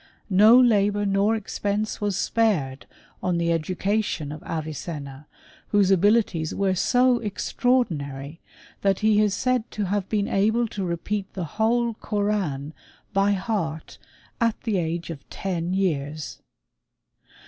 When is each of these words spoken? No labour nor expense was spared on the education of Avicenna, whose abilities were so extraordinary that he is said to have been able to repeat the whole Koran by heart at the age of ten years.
No 0.31 0.59
labour 0.59 1.05
nor 1.05 1.35
expense 1.35 2.01
was 2.01 2.17
spared 2.17 2.87
on 3.21 3.37
the 3.37 3.51
education 3.51 4.31
of 4.31 4.41
Avicenna, 4.41 5.27
whose 5.67 5.91
abilities 5.91 6.55
were 6.55 6.73
so 6.73 7.19
extraordinary 7.19 8.41
that 8.81 9.01
he 9.01 9.21
is 9.21 9.35
said 9.35 9.69
to 9.69 9.85
have 9.85 10.09
been 10.09 10.27
able 10.27 10.67
to 10.69 10.83
repeat 10.83 11.31
the 11.35 11.43
whole 11.45 11.93
Koran 11.93 12.73
by 13.13 13.33
heart 13.33 13.99
at 14.39 14.59
the 14.61 14.79
age 14.79 15.11
of 15.11 15.29
ten 15.29 15.75
years. 15.75 16.41